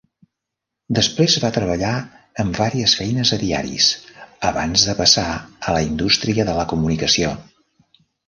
Després 0.99 1.33
va 1.43 1.51
treballar 1.57 1.91
en 2.43 2.53
vàries 2.59 2.95
feines 3.01 3.33
a 3.37 3.39
diaris 3.43 3.91
abans 4.53 4.87
de 4.89 4.97
passar 5.03 5.27
a 5.37 5.75
la 5.79 5.85
indústria 5.91 6.47
de 6.51 6.57
la 6.61 6.67
comunicació. 6.75 7.33